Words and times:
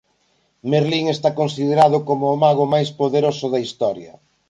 Merlín 0.71 1.05
está 1.15 1.29
considerado 1.41 1.97
como 2.07 2.25
o 2.33 2.39
mago 2.43 2.65
máis 2.73 2.89
poderoso 3.01 3.45
da 3.53 3.63
historia. 3.65 4.13